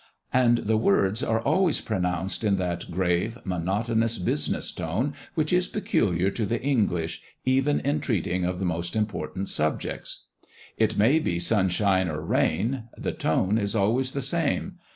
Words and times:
And 0.33 0.57
the 0.57 0.77
words 0.77 1.21
are 1.21 1.39
always 1.41 1.79
pronounced 1.79 2.43
in 2.43 2.55
that 2.55 2.89
grave, 2.89 3.37
monotonous, 3.45 4.17
business 4.17 4.71
tone 4.71 5.13
which 5.35 5.53
is 5.53 5.67
peculiar 5.67 6.31
to 6.31 6.43
the 6.47 6.59
English 6.59 7.21
even 7.45 7.79
in 7.81 7.99
treating 7.99 8.43
of 8.43 8.57
the 8.57 8.65
most 8.65 8.95
important 8.95 9.47
subjects. 9.49 10.23
It 10.75 10.97
may 10.97 11.19
be 11.19 11.37
sunshine 11.37 12.09
or 12.09 12.19
rain, 12.21 12.85
the 12.97 13.11
tone 13.11 13.59
is 13.59 13.75
always 13.75 14.13
the 14.13 14.23
same. 14.23 14.79